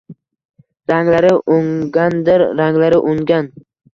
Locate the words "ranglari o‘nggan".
2.61-3.53